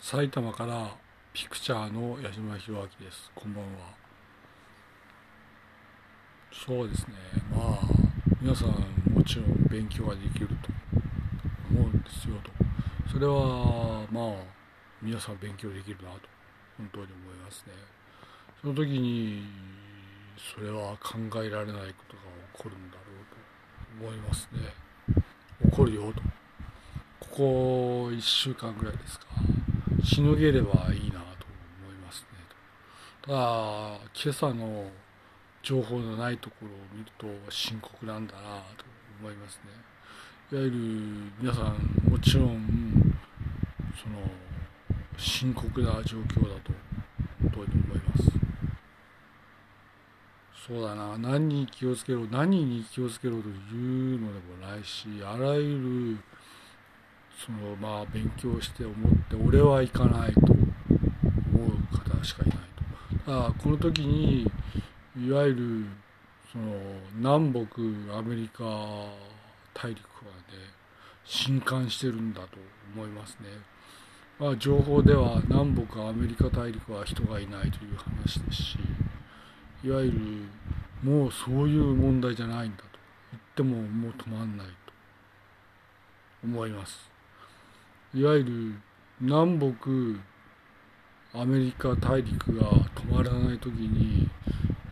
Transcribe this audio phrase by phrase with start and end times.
[0.00, 0.96] 埼玉から
[1.32, 3.32] ピクチャーの矢島弘明です。
[3.34, 3.90] こんばんは。
[6.52, 7.14] そうですね。
[7.50, 7.80] まあ
[8.40, 8.68] 皆さん
[9.12, 10.54] もちろん勉強ができると
[11.68, 12.50] 思うんですよと。
[13.10, 14.34] それはまあ
[15.02, 16.20] 皆さん勉強できるなと
[16.78, 17.72] 本当に思いますね。
[18.62, 19.42] その時に
[20.54, 22.22] それは考えられないことが
[22.54, 23.02] 起こるんだろ
[24.00, 24.60] うと思いますね。
[25.68, 26.22] 起こるよと。
[27.18, 29.26] ここ1週間ぐらいですか。
[30.02, 31.46] しのげればいいなと
[31.82, 32.38] 思いますね。
[33.22, 33.38] ただ
[34.14, 34.90] 今朝の
[35.62, 38.40] 情報のないところを見ると深刻なんだな
[38.76, 38.84] と
[39.20, 39.70] 思いますね。
[40.50, 40.76] いわゆる
[41.40, 43.18] 皆さんもちろん
[44.00, 44.16] その
[45.16, 46.72] 深刻な状況だと
[47.42, 48.30] 本当に思います。
[50.66, 51.18] そうだな。
[51.18, 56.37] 何に気をつけろ何に気をつけろというのでもないしあらゆる
[57.44, 60.64] そのまあ勉強して思って俺は行かないと思
[61.66, 62.56] う方しかいない
[63.24, 63.32] と。
[63.32, 64.50] だからこの時に
[65.16, 65.84] いわゆる
[66.52, 66.64] その
[67.14, 68.64] 南北アメリカ
[69.74, 70.58] 大陸はね
[71.24, 72.58] 震撼してるんだと
[72.94, 73.48] 思いますね。
[74.38, 78.78] まあ、情報では南北アメリカ大陸は人がいないという話ですし
[79.82, 80.18] いわゆる
[81.02, 82.84] もうそういう問題じゃないんだと
[83.32, 84.72] 言ってももう止まんないと
[86.44, 87.17] 思います。
[88.14, 88.74] いわゆる
[89.20, 94.30] 南北アメリカ大陸が止まらない時に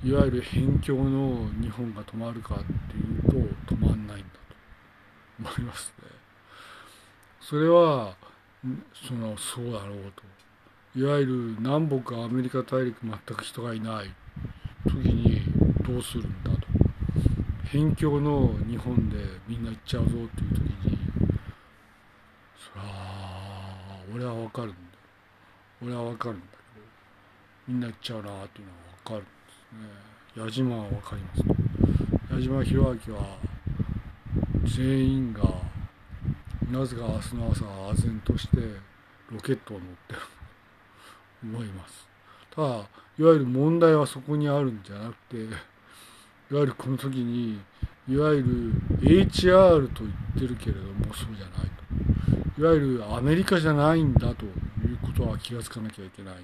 [0.05, 4.25] いわゆる辺境の日本が止まるかっていうと止まんないんだ
[5.43, 6.09] と思いますね。
[7.41, 8.15] それは
[8.93, 14.15] そのそうだろうといわゆる南北アメリカ大陸全く人がいない
[14.85, 15.41] 時に
[15.87, 16.67] どうするんだと
[17.65, 19.17] 辺境の日本で
[19.49, 20.97] みんな行っちゃうぞっていう時に
[22.77, 24.77] ああ俺はわかるんだ
[25.83, 26.87] 俺はわかるんだけど
[27.69, 30.43] みんな行っちゃうなっていうのはわかるんですね。
[30.43, 31.43] 矢島はわかります
[32.35, 33.37] 矢島弘明は
[34.65, 35.43] 全員が
[36.71, 38.57] なぜか明日の朝唖然として
[39.31, 40.21] ロケットを乗ってる
[41.43, 42.09] 思います。
[42.51, 42.69] ただ
[43.19, 45.47] いわゆる問題はそこにあるんじゃなくてい
[46.55, 47.61] わゆるこの時に
[48.09, 51.69] いわゆる HR と言ってるけれどもそうじゃない
[52.41, 52.46] と。
[52.59, 56.43] いわゆるアメリカじゃないんだということは気が付かなきゃいけないんだ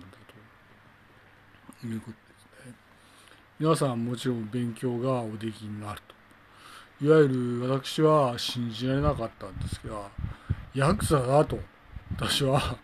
[1.80, 2.16] ということで
[2.64, 2.74] すね。
[3.58, 6.00] 皆さんもちろん勉強がおできになる
[7.00, 7.04] と。
[7.06, 10.10] いわゆる私は信じられなかったんですが、
[10.74, 11.58] ヤクザだと
[12.16, 12.78] 私は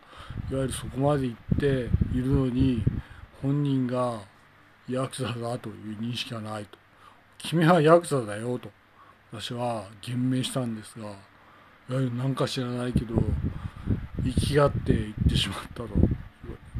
[0.50, 1.66] いわゆるそこまで行って
[2.14, 2.82] いるのに
[3.42, 4.22] 本人が
[4.88, 6.78] ヤクザだという認識がないと。
[7.36, 8.70] 君はヤクザだよと
[9.30, 11.12] 私は言明したんですが、
[11.90, 13.14] いわゆる何か知らないけど
[14.22, 15.98] 生きがっていってしまったというこ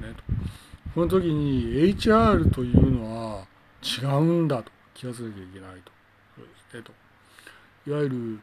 [0.00, 0.14] とね。
[0.94, 3.46] この時に HR というのは
[3.82, 4.70] 違うんだと。
[4.94, 5.92] 気がつかなきゃいけないと。
[6.36, 7.90] そうですねと。
[7.90, 8.40] いわゆる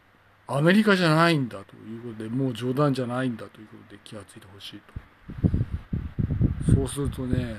[0.47, 4.81] アメリカじゃないんだということでもう冗談じゃないんだということで気がついてほしい
[6.65, 6.73] と。
[6.73, 7.55] そうするとね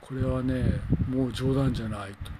[0.00, 2.30] これはねもう冗談じゃないと。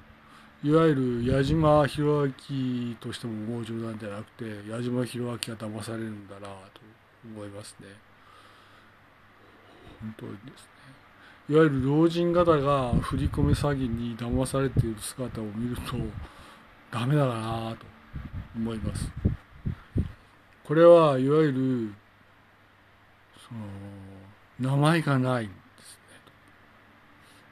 [0.67, 5.19] いわゆる矢島弘明としてももう冗談じゃなくて矢島弘
[5.49, 6.81] 明が騙されるんだなと
[7.25, 7.87] 思いますね。
[10.01, 10.71] 本当にですね。
[11.51, 15.97] いわゆる老人方が振り込め詐欺に騙されている姿を見ると
[16.91, 17.87] ダメだなと
[18.57, 19.09] 思います。
[20.65, 21.95] これはいわゆる
[23.39, 23.55] そ
[24.65, 25.53] の名前がないんで
[25.85, 26.19] すね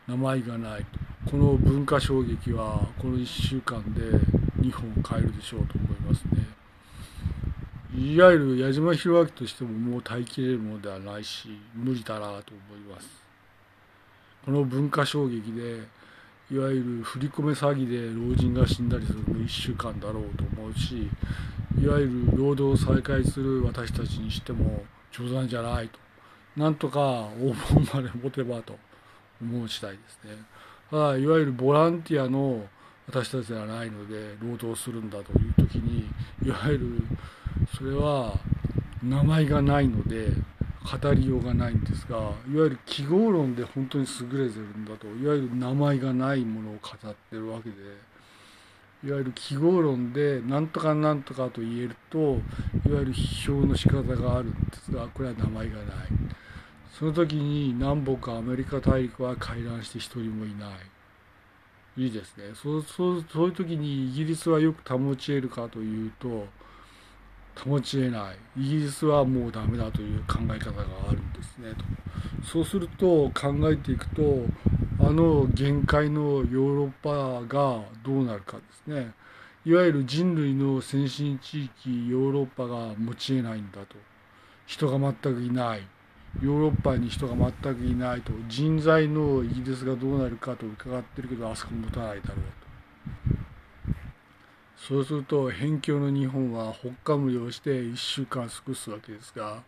[0.08, 1.13] 名前がないと。
[1.30, 4.02] この文化衝撃はこの1週間で
[4.62, 6.44] 日本を変えるでしょうと思いますね。
[7.96, 13.08] いわゆる矢島弘明としてももう耐えきれるものではないし無理だなと思います。
[14.44, 15.80] この文化衝撃で
[16.50, 21.08] いわゆる振り込め詐欺で老人が死んだりするの1週間だろうと思うし
[21.80, 25.98] いわゆる労働を再開する私たちにしても冗談じゃないと
[26.56, 28.76] なんとか応募まで持てばと
[29.40, 30.36] 思う次第ですね。
[30.94, 32.66] は、いわゆるボランティアの
[33.06, 36.08] 私たちではないので労働するんだという時に
[36.44, 37.02] いわゆる
[37.76, 38.38] それは
[39.02, 40.28] 名前がないので
[40.84, 47.76] 語りようがないんですがいわゆる記号論で本当に優れてるんだといわゆる名前がないものを語ってるわけで
[49.06, 52.22] いわゆる記号論で何とか何とかと言えるとい
[52.92, 55.86] わゆる批評の仕方があるんですがこれは名前がない。
[56.98, 60.70] その時に南北アメリカ大陸は回覧して一人もいな
[61.96, 62.04] い。
[62.04, 62.44] いいですね。
[62.54, 66.46] そう、そう、そういう時にイギリスはよく保ち得るかというと、
[67.56, 68.36] 保ち得ない。
[68.56, 71.72] イギリスはもうダメだという考え方があるんですね。
[71.74, 71.84] と。
[72.44, 74.46] そうすると考えていくと
[75.00, 79.12] あの限界のヨーロッパがどうなるかですね。
[79.64, 83.96] いわゆる人類の先進地域ヨーロッパが持ち得ないんだと。
[84.66, 85.86] 人が全くいない。
[86.42, 92.64] ヨーロッパに人が全くいないと人材のイギリスがどうなるかと伺ってるけどあそこ持たないだろうと。
[94.76, 99.62] そうすると辺境の日本はほっかむりをして1週間過ごすわけですが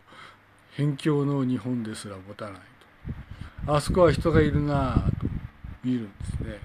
[0.75, 2.53] 辺境の日本ですら持たない
[3.65, 3.73] と。
[3.73, 5.27] あそこは人がいるなと
[5.83, 6.59] 見るんですね。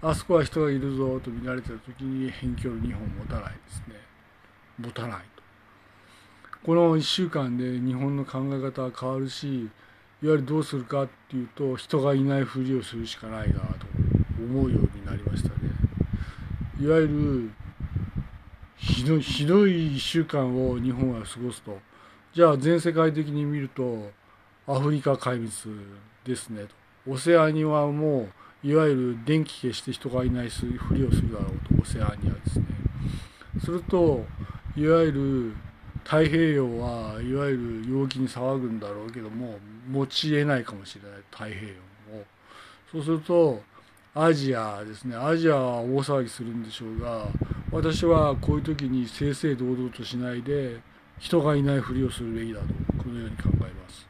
[0.00, 3.96] あそこは人がいるぞと見られた時に辺境の日本持たないですね。
[4.78, 5.31] 持たない。
[6.64, 9.70] この1週間で日本の考え方は変わるしいわ
[10.22, 13.86] ゆるどうするかっていうと人がいないふりをするしかないなと
[14.38, 15.54] 思うようになりましたね。
[16.80, 17.50] いわゆる
[18.76, 21.76] ひどひどい1週間を日本は過ごすと。
[22.32, 24.10] じゃあ全世界的に見ると
[24.68, 25.50] アフリカ壊滅
[26.24, 27.10] ですねと。
[27.10, 28.28] オセアニアはも
[28.62, 31.82] ういわゆる電気消して人がいないふりをするだろうと。
[31.82, 32.66] オセアニアですね。
[33.64, 34.24] すると
[34.76, 35.71] いわゆる
[36.04, 39.58] 太平洋はいわゆる陽気に騒ぐんだろうけども
[39.90, 41.74] 持ち得ないかもしれない太平洋
[42.18, 42.24] も
[42.90, 43.62] そうすると
[44.14, 45.16] アジアですね。
[45.16, 47.28] アジアは大騒ぎするんでしょうが
[47.70, 50.80] 私はこういう時に正々堂々としないで
[51.18, 52.66] 人がいないふりをするべきだと
[53.02, 54.06] このように考えます。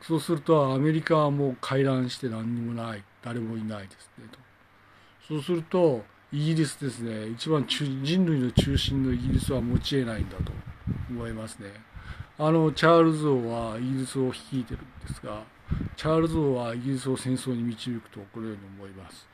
[0.00, 3.04] そうするとアメリカはもう回覧して何にもない。
[3.22, 4.38] 誰もいないですねと。
[5.28, 7.28] そうするとイギリスですね。
[7.28, 10.71] 一番人類の中心のイギリスは持ち得ないんだと。
[11.10, 11.68] 思いますね。
[12.38, 15.42] あのチャールズ王はイギリスを率いてるんですが
[15.96, 19.26] チャールズ王はイギリスを戦争に導くとこのように思います。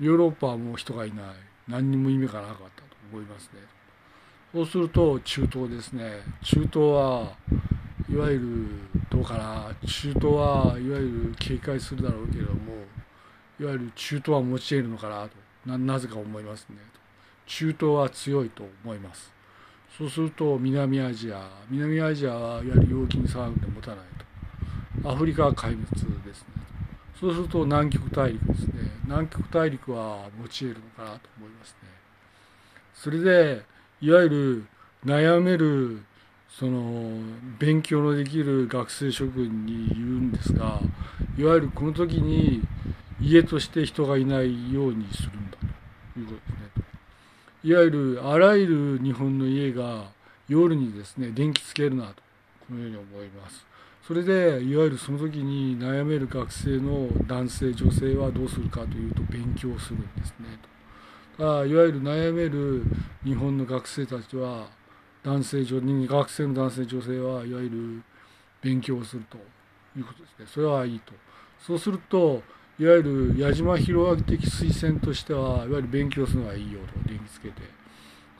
[0.00, 1.26] ヨーロッパはもう人がいない。
[1.68, 3.60] 何にも意味がなかったと思いますね。
[4.52, 6.20] そうすると中東ですね。
[6.42, 7.36] 中東は
[8.10, 8.66] いわゆる
[9.10, 9.74] どうかな。
[9.86, 12.58] 中東はいわゆる警戒するだろうけれども
[13.60, 15.30] いわゆる中東は持ち得るのかなと。
[15.66, 16.76] ななぜか思いますね。
[17.46, 19.32] 中東は強いと思います。
[19.96, 23.98] そうすると南アジア南アジアはいわゆる陽気に騒ぐんで持たない
[25.02, 25.10] と。
[25.10, 25.84] アフリカは壊滅
[26.24, 26.48] ですね。
[27.20, 28.90] そうすると南極大陸ですね。
[29.04, 31.88] 南極大陸は用いるのかなと思いますね。
[32.94, 33.62] それで
[34.00, 34.66] いわゆる
[35.04, 36.02] 悩める
[36.58, 37.20] その
[37.58, 40.80] 勉強のできる学生諸君に言うんですが
[41.36, 42.62] いわゆるこの時に
[43.20, 45.56] 家として人がいないようにするんだ
[46.14, 46.84] ということですね
[47.64, 50.04] いわゆるあらゆる日本の家が
[50.48, 52.22] 夜にですね電気つけるなと
[52.68, 53.64] このように思います。
[54.06, 60.58] それでいわゆるその時に悩める学生の男性女性はどうするかというと勉強するんですね
[61.38, 61.42] と。
[61.42, 62.84] だいわゆる悩める
[63.24, 64.66] 日本の学生たちは
[65.22, 68.02] 男性女学生の男性女性はいわゆる
[68.60, 69.38] 勉強をすると
[69.98, 70.46] いうことですね。
[70.52, 71.14] それはいいと。
[71.66, 72.42] そうすると
[72.78, 77.62] いわゆる矢島弘明的推薦としてはいわゆる勉強するのはいいよと電気つけて。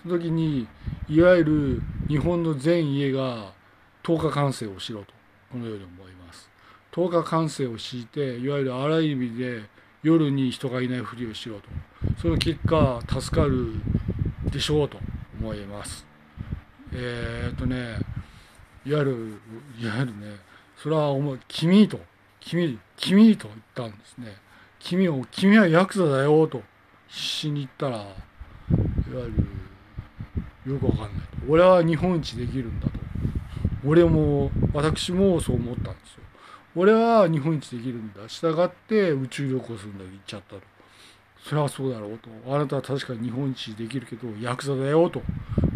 [0.02, 0.69] その時に
[1.08, 3.52] いわゆる日本の全家が
[4.02, 5.14] 10日完成をしろと。
[5.50, 6.50] このように思います。
[6.92, 9.62] 10日完成を敷いていわゆるあらゆる意味で
[10.02, 11.69] 夜に人がいないふりをしろと。
[12.20, 13.72] その結果助かる
[14.50, 14.98] でしょうと。
[15.44, 16.06] 思います。
[16.92, 17.98] えー、っとね
[18.87, 19.40] いわゆる
[19.80, 20.37] いわゆるね
[20.76, 22.00] それは思う君と
[22.44, 24.36] 君君と言ったんですね。
[24.78, 26.62] 君を君はヤクザだよと
[27.08, 28.06] 必死に言ったらいわ
[30.66, 31.18] ゆるよくわかんないと。
[31.48, 32.92] 俺は日本一できるんだと。
[33.86, 36.24] 俺も私もそう思ったんですよ。
[36.76, 38.20] 俺は日本一できるんだ。
[38.28, 40.60] 従って宇宙旅行するんだ言っちゃったと。
[41.42, 42.28] それはそうだろうと。
[42.54, 45.22] あなたは確かに日本一できるけどヤクザだよと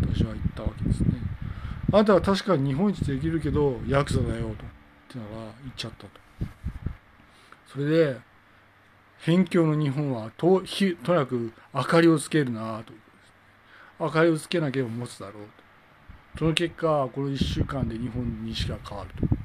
[0.03, 1.09] 私は言ったわけですね。
[1.93, 4.53] あなたは確かに日本一できるけどヤクザだよと。
[4.53, 4.57] っ
[5.11, 5.31] てのが
[5.63, 6.28] 言っちゃったと。
[7.73, 8.17] それで
[9.25, 12.93] 辺境の日本はとひとにかく明かりをつけるなと。
[12.93, 13.05] いうこ
[13.99, 15.43] と、明かりをつけなければ持つだろう
[16.35, 16.39] と。
[16.39, 19.25] その結果この1週間で日本に認識が変わると。
[19.25, 19.37] いうこ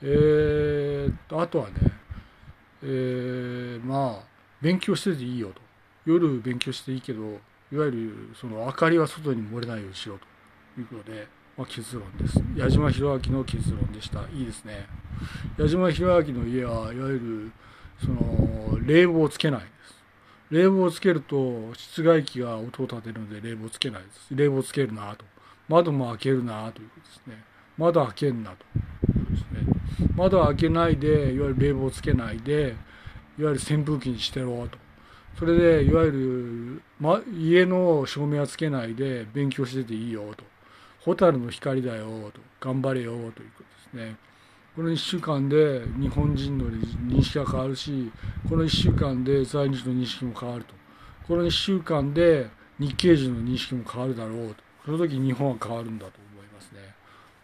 [0.00, 1.40] とですねと。
[1.42, 1.72] あとはね、
[2.82, 4.24] えー、まあ
[4.60, 5.60] 勉強してていいよと。
[6.06, 7.22] 夜勉強していいけど
[7.72, 14.86] いわゆるその明かりは外に漏れないようにしろということで、まあ、結論です矢島弘明の結論でしたいいですね
[15.58, 17.52] 矢島弘明の家はいわゆる
[18.04, 20.02] その冷房をつけないです
[20.52, 24.36] 冷房をつけると室外機が音を立てるので冷房つけないです。
[24.36, 25.24] 冷房つけるなと。
[25.66, 27.42] 窓も開けるなということですね。
[27.78, 28.56] 窓開けんなと
[29.30, 30.10] ですね。
[30.14, 32.76] 窓開けないで、いわゆる冷房をつけないで、
[33.38, 34.76] いわゆる扇風機にしてろと。
[35.38, 40.44] それでいわゆる、ま、家の照明はつけないで勉強してていいよと
[41.04, 44.16] 蛍の光だよと頑張れよということですね。
[44.74, 48.10] この1週間で日本人の認識が変わるし
[48.48, 50.74] この1週間で在日の認識も変わると。
[51.26, 54.64] この1週間で日系人の認識も変わるだろうと。
[54.84, 56.80] その時日本は変わるんだと思いますね。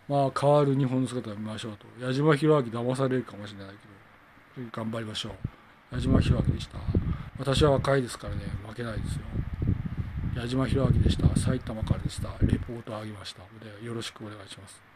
[0.08, 1.86] まあ変わる日本の姿を見ましょうと。
[2.04, 3.74] 矢島弘明騙されるかもしれない
[4.56, 5.30] けど頑張りましょ
[5.92, 5.94] う。
[5.94, 6.78] 矢島弘明でした。
[7.38, 9.22] 私は若いですからね負けないですよ。
[10.38, 11.36] 矢島弘明でした。
[11.36, 12.28] 埼玉からでした。
[12.46, 14.87] レポートあげましたのでよろしくお願いします。